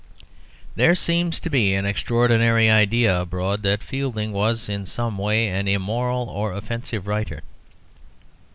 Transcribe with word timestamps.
There 0.75 0.95
seems 0.95 1.39
to 1.41 1.49
be 1.51 1.75
an 1.75 1.85
extraordinary 1.85 2.71
idea 2.71 3.21
abroad 3.21 3.61
that 3.61 3.83
Fielding 3.83 4.31
was 4.33 4.67
in 4.67 4.87
some 4.87 5.19
way 5.19 5.47
an 5.49 5.67
immoral 5.67 6.27
or 6.27 6.53
offensive 6.53 7.05
writer. 7.05 7.43